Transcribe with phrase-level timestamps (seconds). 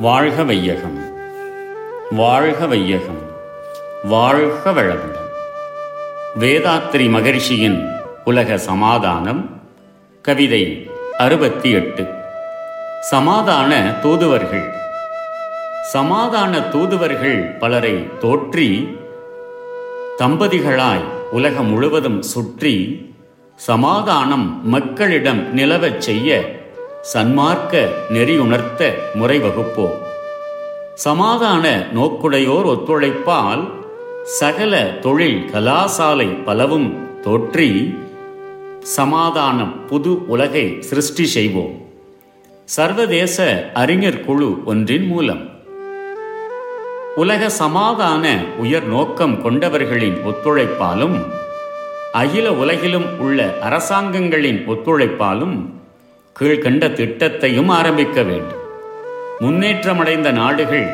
[0.00, 0.98] வாழ்க வையகம்
[2.10, 3.22] வாழ்க வையகம்
[4.04, 5.28] வாழ்க வளமுடன்
[6.38, 9.62] வேதாத்திரி மகரிஷியின் உலக சமாதானம்
[10.22, 12.06] கவிதை அறுபத்தி எட்டு
[13.00, 14.72] சமாதான தூதுவர்கள்.
[15.82, 18.98] சமாதான தூதுவர்கள் பலரை தோற்றி
[20.18, 23.06] தம்பதிகளாய் உலகம் முழுவதும் சுற்றி
[23.56, 26.58] சமாதானம் மக்களிடம் நிலவச் செய்ய
[27.00, 29.98] சன்மார்க்க நெறியுணர்த்த முறை வகுப்போம்
[30.94, 33.68] சமாதான நோக்குடையோர் ஒத்துழைப்பால்
[34.24, 37.98] சகல தொழில் கலாசாலை பலவும் தோற்றி
[38.80, 41.88] சமாதானம் புது உலகை சிருஷ்டி செய்வோம்
[42.64, 45.50] சர்வதேச அறிஞர் குழு ஒன்றின் மூலம்.
[47.16, 51.24] உலக சமாதான உயர் நோக்கம் கொண்டவர்களின் ஒத்துழைப்பாலும்
[52.12, 55.79] அகில உலகிலும் உள்ள அரசாங்கங்களின் ஒத்துழைப்பாலும்
[56.38, 58.60] கீழ்கண்ட திட்டத்தையும் ஆரம்பிக்க வேண்டும்.
[59.40, 60.86] முன்னேற்றமடைந்த நாடுகள்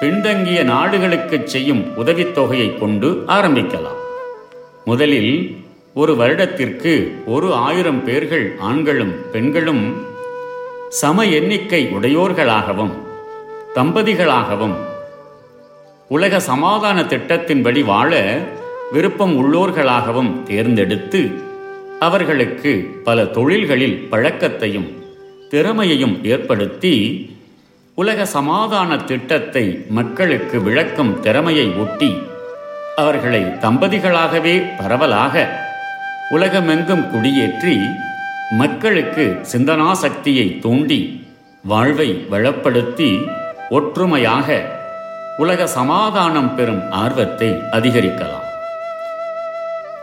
[0.00, 4.00] பின்தங்கிய நாடுகளுக்கு செய்யும் உதவித்தொகையை கொண்டு ஆரம்பிக்கலாம்.
[4.84, 5.34] முதலில்
[5.94, 6.92] ஒரு வருடத்திற்கு
[7.26, 9.84] ஒரு ஆயிரம் பேர்கள் ஆண்களும் பெண்களும்
[10.88, 12.94] சம எண்ணிக்கை உடையோர்களாகவும்
[13.74, 14.76] தம்பதிகளாகவும்
[16.08, 18.12] உலக சமாதான திட்டத்தின்படி வாழ
[18.92, 21.20] விருப்பம் உள்ளோர்களாகவும் தேர்ந்தெடுத்து
[22.06, 22.72] அவர்களுக்கு
[23.04, 24.88] பல தொழில்களில் பழக்கத்தையும்
[25.50, 26.94] திறமையையும் ஏற்படுத்தி
[27.98, 29.64] உலக சமாதான திட்டத்தை
[29.98, 32.10] மக்களுக்கு விளக்கும் திறமையை ஒட்டி
[32.96, 35.44] அவர்களை தம்பதிகளாகவே பரவலாக
[36.30, 37.74] உலகமெங்கும் குடியேற்றி
[38.60, 41.00] மக்களுக்கு சிந்தனா சக்தியை தூண்டி
[41.72, 43.10] வாழ்வை வளப்படுத்தி
[43.70, 44.48] ஒற்றுமையாக
[45.38, 48.41] உலக சமாதானம் பெறும் ஆர்வத்தை அதிகரிக்கலாம்.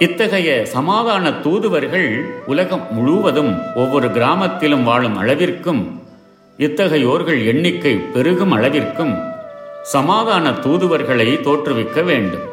[0.05, 2.07] இத்தகைய சமாதான தூதுவர்கள்
[2.45, 5.81] உலகம் முழுவதும் ஒவ்வொரு கிராமத்திலும் வாழும் அளவிற்கும்
[6.57, 9.13] இத்தகையோர்கள் எண்ணிக்கை பெருகும் அளவிற்கும்
[9.83, 12.47] சமாதான தூதுவர்களை தோற்றுவிக்க வேண்டும்.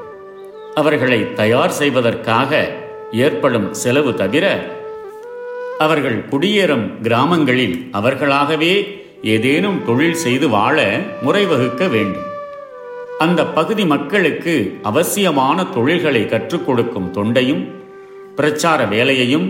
[0.75, 2.51] அவர்களை தயார் செய்வதற்காக
[3.13, 4.47] ஏற்படும் செலவு தவிர
[5.79, 8.75] அவர்கள் குடியேறும் கிராமங்களில் அவர்களாகவே
[9.23, 10.79] ஏதேனும் தொழில் செய்து வாழ
[11.23, 12.26] முறை வகுக்க வேண்டும்.
[13.19, 17.63] அந்த பகுதி மக்களுக்கு அவசியமான தொழில்களை கற்றுக் கொடுக்கும் தொண்டையும்
[18.37, 19.47] பிரச்சார வேலையையும்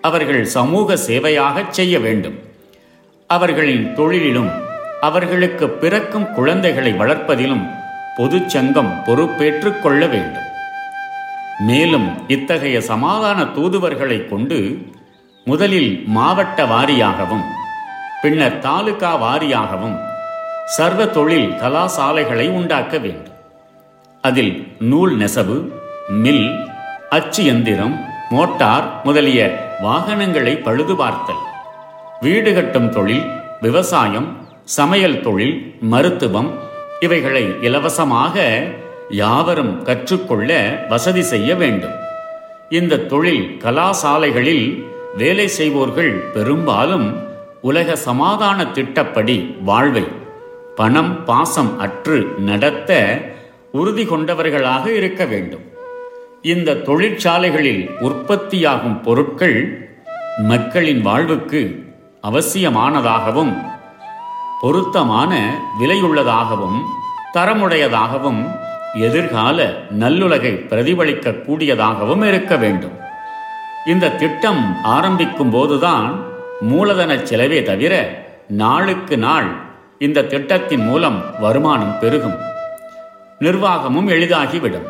[0.00, 2.38] அவர்கள் சமூக சேவையாக செய்ய வேண்டும்.
[3.26, 4.50] அவர்களின் தொழிலிலும்
[5.00, 7.64] அவர்களுக்கு பிறக்கும் குழந்தைகளை வளர்ப்பதிலும்
[8.16, 10.46] பொதுச்சங்கம் பொறுப்பேற்றுக் கொள்ள வேண்டும்.
[11.58, 14.86] மேலும் இத்தகைய சமாதான தூதுவர்களை கொண்டு
[15.44, 17.44] முதலில் மாவட்ட வாரியாகவும்
[18.22, 19.96] பின்னர் தாலுகா வாரியாகவும்
[20.66, 23.34] சர்வ தொழில் கலாசாலைகளை உண்டாக்க வேண்டும்.
[24.22, 25.72] அதில் நூல் நெசவு
[26.08, 26.66] மில்
[27.10, 31.42] அச்சு எந்திரம் மோட்டார் முதலிய வாகனங்களை பழுதுபார்த்தல்.
[32.20, 33.22] வீடு கட்டும் தொழில்
[33.60, 36.50] விவசாயம் சமையல் தொழில் மருத்துவம்
[37.00, 38.62] இவைகளை இலவசமாக
[39.10, 41.96] யாவரும் கற்றுக்கொள்ள வசதி செய்ய வேண்டும்.
[42.70, 44.84] இந்த தொழில் கலாசாலைகளில்
[45.16, 47.22] வேலை செய்வோர்கள் பெரும்பாலும்
[47.62, 50.24] உலக சமாதான திட்டப்படி வாழ்வை
[50.76, 53.20] பணம் பாசம் அற்று நடத்த
[53.72, 55.64] உறுதி கொண்டவர்களாக இருக்க வேண்டும்.
[56.42, 59.88] இந்த தொழிற்சாலைகளில் உற்பத்தியாகும் பொருட்கள்
[60.38, 61.84] மக்களின் வாழ்வுக்கு
[62.22, 63.66] அவசியமானதாகவும்
[64.60, 66.78] பொருத்தமான விலையுள்ளதாகவும்
[67.34, 68.50] தரமுடையதாகவும்
[68.94, 72.96] எதிர்கால நல்லுலகை பிரதிபலிக்க கூடியதாகவும் இருக்க வேண்டும்.
[73.86, 76.24] இந்த திட்டம் ஆரம்பிக்கும் போதுதான்
[76.60, 79.65] மூலதன செலவே தவிர நாளுக்கு நாள்
[79.98, 82.36] இந்த திட்டத்தின் மூலம் வருமானம் பெருகும்.
[83.40, 84.86] நிர்வாகமும் எளிதாகிவிடும்.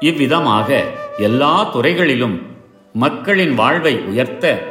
[0.00, 0.84] இவ்விதமாக
[1.18, 2.42] எல்லா துறைகளிலும்
[2.92, 4.62] மக்களின் வாழ்வை உயர்த்த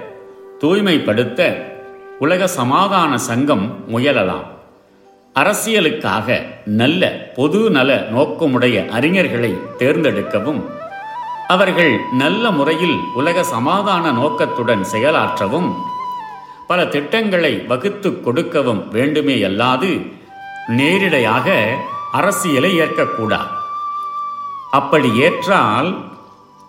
[0.60, 1.66] தூய்மைப்படுத்த
[2.20, 4.46] உலக சமாதான சங்கம் முயலலாம்.
[5.40, 10.62] அரசியலுக்காக நல்ல பொது நல நோக்கமுடைய அறிஞர்களை தேர்ந்தெடுக்கவும்
[11.48, 15.74] அவர்கள் நல்ல முறையில் உலக சமாதான நோக்கத்துடன் செயலாற்றவும்
[16.68, 19.89] பல திட்டங்களை வகுத்து கொடுக்கவும் வேண்டுமே அல்லாது
[20.77, 21.48] நேரிடையாக
[22.12, 23.51] அரசியலை ஏற்கக்கூடாது.
[24.71, 25.89] அப்படி ஏற்றால்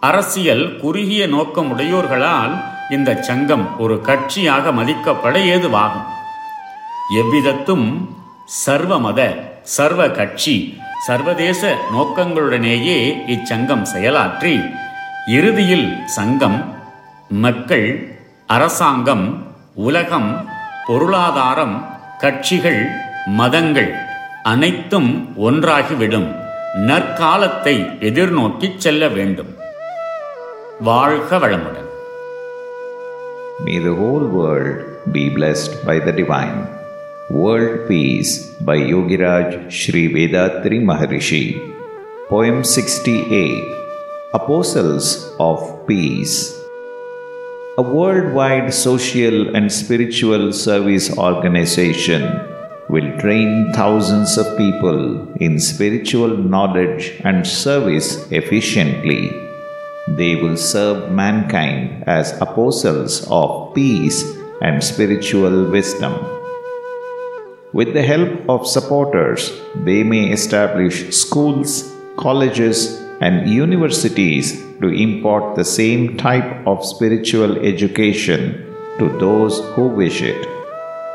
[0.01, 2.55] அரசியல் குறுகிய நோக்கமுடையோர்களால்
[2.91, 6.09] இந்த சங்கம் ஒரு கட்சியாக மதிக்கப்பட ஏதுவாகும்.
[7.21, 7.87] எவ்விதத்தும்
[8.67, 9.21] சர்வமத
[9.77, 10.57] சர்வ கட்சி
[11.07, 11.63] சர்வதேச
[11.93, 12.99] நோக்கங்களுடனேயே
[13.35, 14.55] இச்சங்கம் செயலாற்றி
[15.27, 16.59] இறுதியில் சங்கம்
[17.45, 17.89] மக்கள்
[18.47, 19.27] அரசாங்கம்
[19.77, 20.29] உலகம்
[20.87, 21.77] பொருளாதாரம்
[22.19, 22.83] கட்சிகள்
[23.37, 23.93] மதங்கள்
[24.43, 26.29] அனைத்தும் ஒன்றாகிவிடும்
[26.89, 29.53] நற்காலத்தை எதிர்நோக்கி செல்ல வேண்டும்
[30.81, 31.91] வாழ்க வளமுடன்
[33.65, 34.79] May the whole world
[35.13, 36.57] be blessed by the divine.
[37.31, 41.45] World Peace by Yogiraj Sri Vedatri Maharishi.
[42.29, 43.63] Poem 68
[44.33, 45.07] Apostles
[45.41, 46.37] of Peace.
[47.77, 52.23] A worldwide social and spiritual service organization
[52.89, 59.33] will train thousands of people in spiritual knowledge and service efficiently.
[60.07, 64.23] They will serve mankind as apostles of peace
[64.63, 66.15] and spiritual wisdom.
[67.73, 74.47] With the help of supporters, they may establish schools, colleges, and universities
[74.81, 78.41] to impart the same type of spiritual education
[78.99, 80.43] to those who wish it.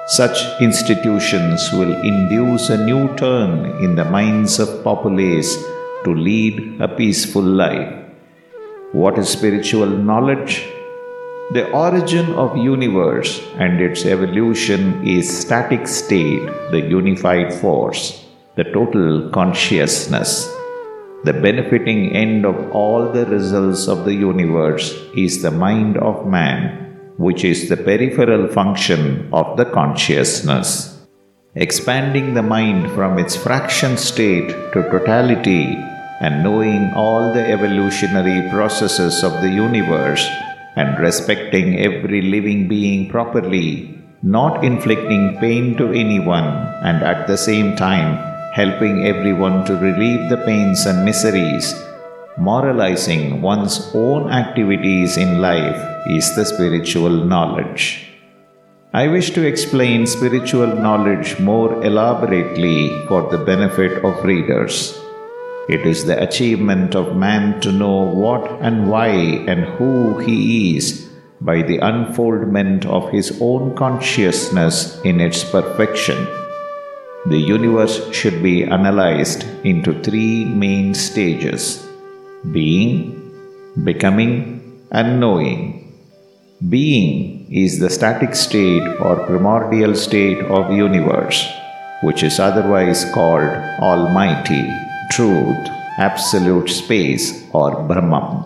[0.07, 3.53] Such institutions will induce a new turn
[3.83, 5.55] in the minds of populace
[6.03, 7.93] to lead a peaceful life.
[8.91, 10.65] What is spiritual knowledge?
[11.51, 18.25] The origin of universe and its evolution is static state, the unified force,
[18.55, 20.58] the total consciousness.
[21.21, 27.13] The benefiting end of all the results of the universe is the mind of man,
[27.17, 31.05] which is the peripheral function of the consciousness.
[31.55, 35.65] Expanding the mind from its fraction state to totality
[36.21, 40.25] and knowing all the evolutionary processes of the universe
[40.77, 43.93] and respecting every living being properly,
[44.23, 46.47] not inflicting pain to anyone,
[46.87, 51.73] and at the same time helping everyone to relieve the pains and miseries,
[52.37, 58.05] moralizing one's own activities in life is the spiritual knowledge.
[58.91, 64.99] I wish to explain spiritual knowledge more elaborately for the benefit of readers.
[65.69, 69.09] It is the achievement of man to know what and why
[69.45, 71.07] and who he is
[71.39, 76.27] by the unfoldment of his own consciousness in its perfection.
[77.25, 81.85] The universe should be analyzed into three main stages
[82.53, 83.31] being,
[83.83, 85.93] becoming, and knowing.
[86.69, 91.45] Being is the static state or primordial state of universe,
[92.03, 93.51] which is otherwise called
[93.81, 94.63] Almighty
[95.11, 95.67] truth,
[95.97, 98.45] absolute space, or Brahman.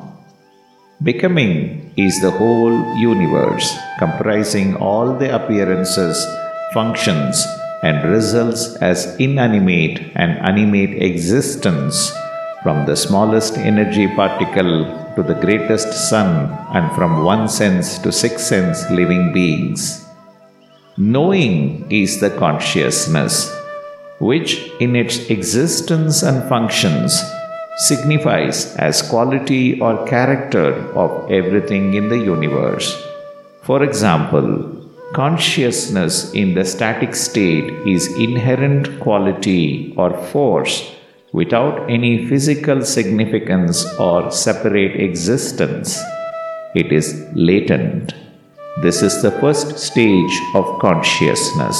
[1.04, 6.25] Becoming is the whole universe, comprising all the appearances,
[6.74, 7.46] functions,
[7.83, 12.12] and results as inanimate and animate existence,
[12.63, 14.85] from the smallest energy particle
[15.15, 20.06] to the greatest sun, and from one sense to six sense living beings.
[20.97, 23.53] Knowing is the consciousness
[24.19, 27.21] which in its existence and functions
[27.77, 32.88] signifies as quality or character of everything in the universe.
[33.63, 34.73] For example,
[35.13, 40.92] consciousness in the static state is inherent quality or force
[41.31, 46.01] without any physical significance or separate existence.
[46.74, 48.15] It is latent.
[48.81, 51.77] This is the first stage of consciousness.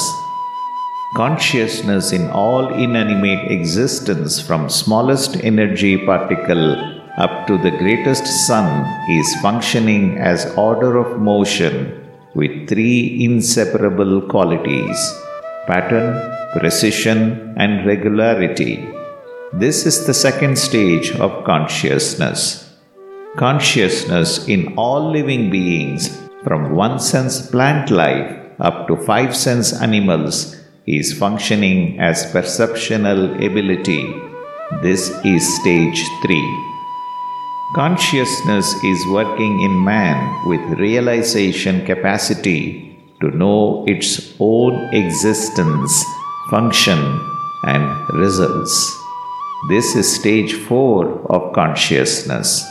[1.16, 8.68] Consciousness in all inanimate existence, from smallest energy particle up to the greatest sun,
[9.10, 12.03] is functioning as order of motion
[12.34, 15.00] with three inseparable qualities
[15.66, 16.08] pattern,
[16.58, 18.86] precision, and regularity.
[19.52, 22.70] This is the second stage of consciousness.
[23.36, 30.56] Consciousness in all living beings, from one sense plant life up to five sense animals,
[30.86, 34.12] is functioning as perceptual ability.
[34.82, 36.73] This is stage 3.
[37.74, 46.04] Consciousness is working in man with realization capacity to know its own existence,
[46.50, 46.98] function,
[47.64, 48.74] and results.
[49.68, 52.64] This is stage 4 of consciousness.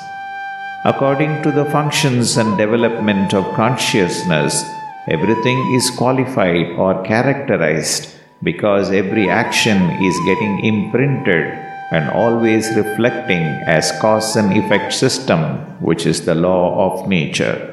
[0.86, 4.64] According to the functions and development of consciousness,
[5.10, 8.08] Everything is qualified or characterized
[8.42, 11.60] because every action is getting imprinted
[11.94, 13.44] and always reflecting
[13.78, 15.42] as cause and effect system,
[15.80, 17.70] which is the law of nature.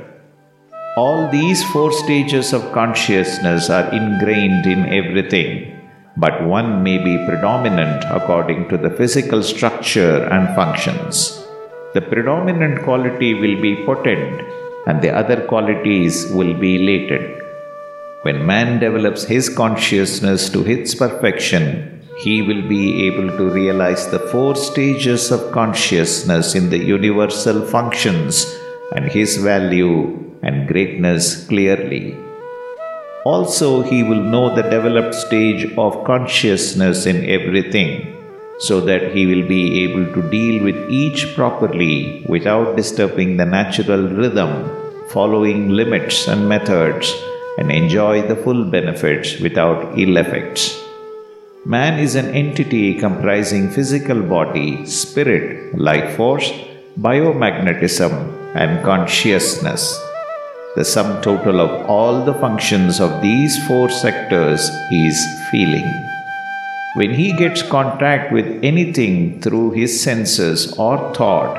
[0.96, 5.80] All these four stages of consciousness are ingrained in everything,
[6.16, 11.42] but one may be predominant according to the physical structure and functions.
[11.94, 14.42] The predominant quality will be potent
[14.86, 17.42] and the other qualities will be latent.
[18.22, 24.24] When man develops his consciousness to its perfection, he will be able to realize the
[24.30, 28.34] four stages of consciousness in the universal functions
[28.94, 29.94] and his value
[30.42, 32.16] and greatness clearly.
[33.24, 37.90] Also, he will know the developed stage of consciousness in everything,
[38.58, 44.08] so that he will be able to deal with each properly without disturbing the natural
[44.08, 44.52] rhythm,
[45.08, 47.14] following limits and methods,
[47.58, 50.89] and enjoy the full benefits without ill effects.
[51.66, 56.50] Man is an entity comprising physical body, spirit, life force,
[56.98, 59.94] biomagnetism, and consciousness.
[60.76, 65.84] The sum total of all the functions of these four sectors is feeling.
[66.94, 71.58] When he gets contact with anything through his senses or thought,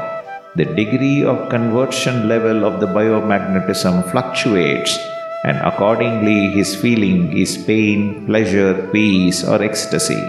[0.55, 4.97] the degree of conversion level of the biomagnetism fluctuates,
[5.43, 10.21] and accordingly his feeling is pain, pleasure, peace, or ecstasy.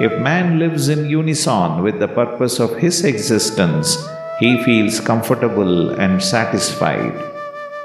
[0.00, 3.96] If man lives in unison with the purpose of his existence,
[4.38, 7.14] he feels comfortable and satisfied.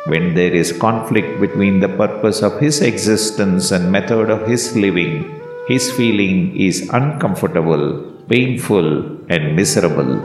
[0.06, 5.42] When there is conflict between the purpose of his existence and method of his living,
[5.68, 8.88] his feeling is uncomfortable, painful,
[9.30, 10.22] and miserable.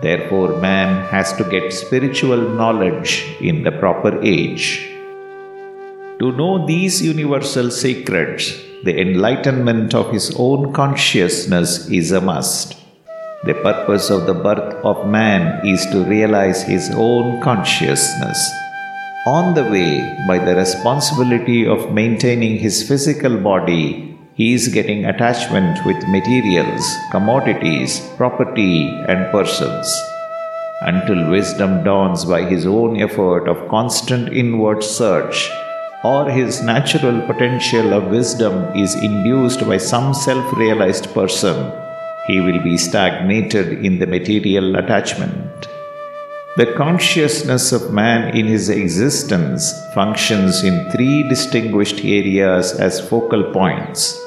[0.00, 4.90] Therefore, man has to get spiritual knowledge in the proper age.
[6.20, 8.52] To know these universal secrets,
[8.84, 12.76] the enlightenment of his own consciousness is a must.
[13.44, 18.38] The purpose of the birth of man is to realize his own consciousness.
[19.26, 25.78] On the way, by the responsibility of maintaining his physical body, he is getting attachment
[25.86, 29.90] with materials, commodities, property, and persons.
[30.82, 35.50] Until wisdom dawns by his own effort of constant inward search,
[36.02, 41.72] or his natural potential of wisdom is induced by some self realized person,
[42.26, 45.68] he will be stagnated in the material attachment.
[46.56, 54.20] The consciousness of man in his existence functions in three distinguished areas as focal points.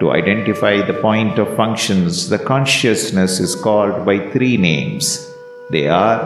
[0.00, 5.28] To identify the point of functions, the consciousness is called by three names.
[5.70, 6.20] They are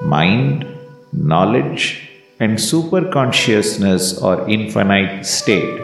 [0.00, 0.66] mind,
[1.12, 2.09] knowledge,
[2.40, 5.80] and superconsciousness or infinite state.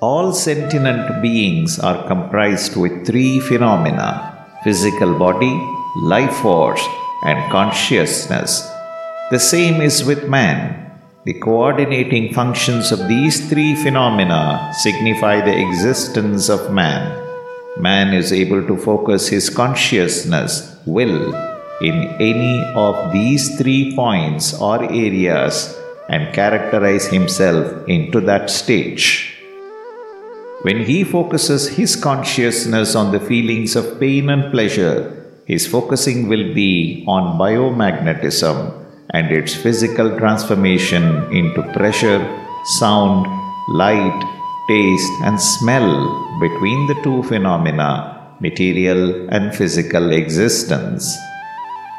[0.00, 4.30] All sentient beings are comprised with three phenomena
[4.62, 5.58] physical body,
[6.02, 6.84] life force,
[7.24, 8.68] and consciousness.
[9.30, 10.90] The same is with man.
[11.24, 17.16] The coordinating functions of these three phenomena signify the existence of man.
[17.78, 21.32] Man is able to focus his consciousness, will,
[21.80, 25.76] in any of these three points or areas
[26.08, 29.36] and characterize himself into that stage.
[30.62, 36.52] When he focuses his consciousness on the feelings of pain and pleasure, his focusing will
[36.52, 38.56] be on biomagnetism
[39.10, 42.20] and its physical transformation into pressure,
[42.78, 43.26] sound,
[43.68, 44.20] light,
[44.68, 45.88] taste, and smell
[46.40, 51.16] between the two phenomena, material and physical existence.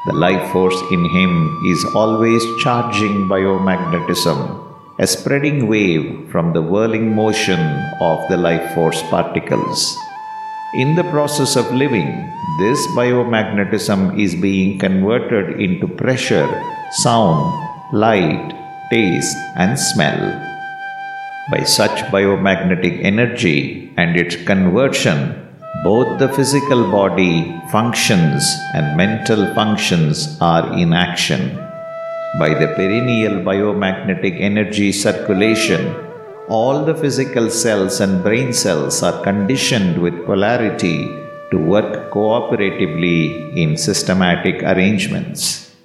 [0.04, 7.14] The life force in him is always charging biomagnetism, a spreading wave from the whirling
[7.14, 7.60] motion
[8.02, 9.96] of the life force particles.
[10.74, 12.10] In the process of living,
[12.58, 16.50] this biomagnetism is being converted into pressure,
[17.06, 17.54] sound,
[17.94, 18.58] light,
[18.90, 20.18] taste, and smell.
[21.52, 25.41] By such biomagnetic energy and its conversion,
[25.84, 28.44] both the physical body functions
[28.76, 31.58] and mental functions are in action.
[32.38, 35.96] By the perennial biomagnetic energy circulation,
[36.48, 41.00] all the physical cells and brain cells are conditioned with polarity
[41.50, 45.76] to work cooperatively in systematic arrangements.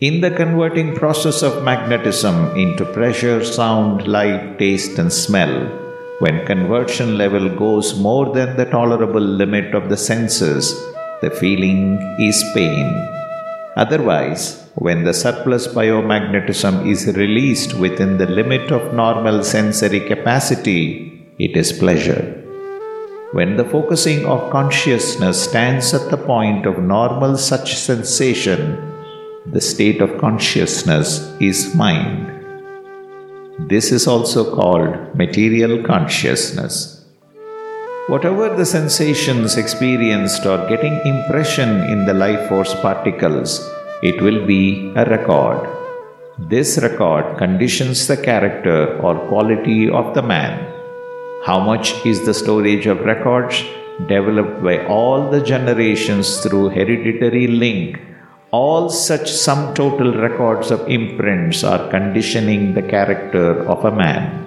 [0.00, 5.54] In the converting process of magnetism into pressure, sound, light, taste, and smell,
[6.20, 10.74] when conversion level goes more than the tolerable limit of the senses,
[11.22, 11.82] the feeling
[12.18, 12.88] is pain.
[13.76, 20.80] Otherwise, when the surplus biomagnetism is released within the limit of normal sensory capacity,
[21.38, 22.24] it is pleasure.
[23.30, 28.60] When the focusing of consciousness stands at the point of normal such sensation,
[29.46, 32.27] the state of consciousness is mind.
[33.66, 37.04] This is also called material consciousness.
[38.06, 43.68] Whatever the sensations experienced or getting impression in the life force particles,
[44.00, 45.68] it will be a record.
[46.38, 50.72] This record conditions the character or quality of the man.
[51.44, 53.64] How much is the storage of records
[54.06, 57.98] developed by all the generations through hereditary link
[58.50, 64.42] All such sum total records of imprints are conditioning the character of a man.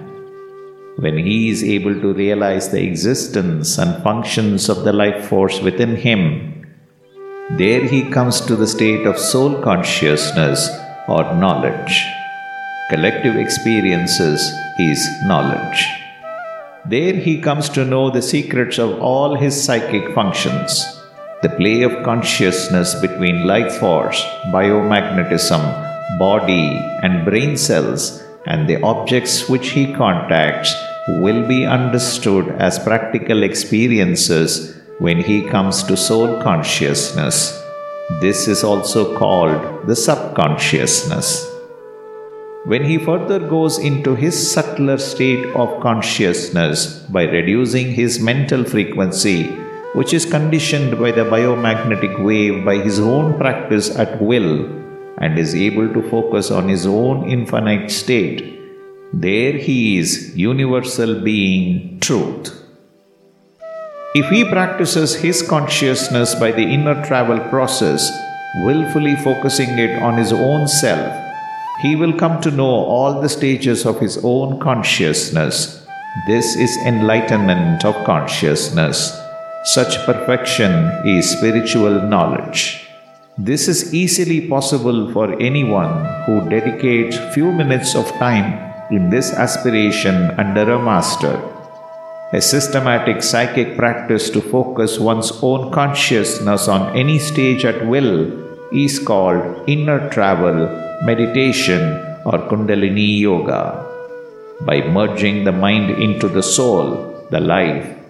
[0.96, 5.94] When he is able to realize the existence and functions of the life force within
[5.94, 6.66] him,
[7.52, 10.68] there he comes to the state of soul consciousness
[11.06, 12.04] or knowledge.
[12.90, 14.42] Collective experiences
[14.80, 15.86] is knowledge.
[16.86, 21.01] There he comes to know the secrets of all his psychic functions.
[21.42, 24.22] The play of consciousness between life force,
[24.54, 25.62] biomagnetism,
[26.16, 30.72] body, and brain cells, and the objects which he contacts
[31.08, 37.60] will be understood as practical experiences when he comes to soul consciousness.
[38.20, 41.48] This is also called the subconsciousness.
[42.66, 49.58] When he further goes into his subtler state of consciousness by reducing his mental frequency,
[49.94, 54.64] which is conditioned by the biomagnetic wave by his own practice at will,
[55.18, 58.58] and is able to focus on his own infinite state,
[59.12, 62.58] there he is universal being truth.
[64.14, 68.10] If he practices his consciousness by the inner travel process,
[68.64, 71.18] willfully focusing it on his own self,
[71.82, 75.86] he will come to know all the stages of his own consciousness.
[76.26, 79.21] This is enlightenment of consciousness.
[79.64, 80.72] Such perfection
[81.06, 82.88] is spiritual knowledge.
[83.38, 88.58] This is easily possible for anyone who dedicates few minutes of time
[88.90, 91.40] in this aspiration under a master.
[92.32, 98.34] A systematic psychic practice to focus one's own consciousness on any stage at will
[98.74, 100.66] is called inner travel
[101.06, 101.82] meditation,
[102.26, 103.86] or Kundalini Yoga.
[104.62, 108.01] By merging the mind into the soul, the life,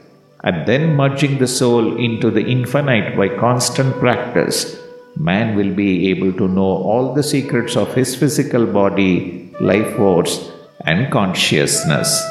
[0.45, 4.77] and then merging the soul into the infinite by constant practice,
[5.17, 10.51] man will be able to know all the secrets of his physical body, life force,
[10.85, 12.23] and consciousness.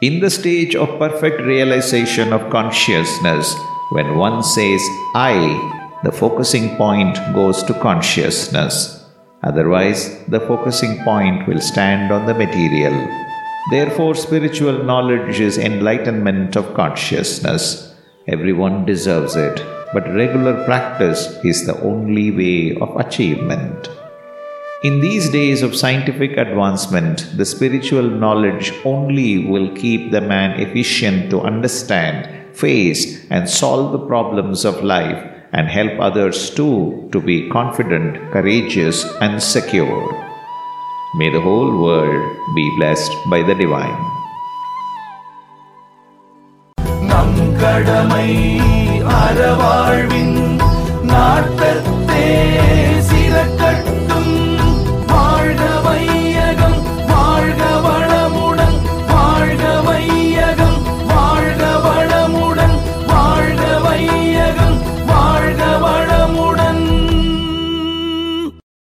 [0.00, 3.54] In the stage of perfect realization of consciousness,
[3.90, 4.80] when one says
[5.14, 9.04] I, the focusing point goes to consciousness.
[9.42, 13.27] Otherwise, the focusing point will stand on the material.
[13.70, 17.94] Therefore, spiritual knowledge is enlightenment of consciousness.
[18.26, 19.56] Everyone deserves it,
[19.92, 23.90] but regular practice is the only way of achievement.
[24.84, 31.28] In these days of scientific advancement, the spiritual knowledge only will keep the man efficient
[31.30, 37.50] to understand, face, and solve the problems of life and help others too to be
[37.50, 40.27] confident, courageous, and secure.
[41.14, 42.22] May the whole world
[42.54, 43.98] be blessed by the divine.
[47.02, 48.28] நம் கடமை
[49.18, 50.36] அறவாழ்வின்
[51.10, 52.26] நாட்டத்தே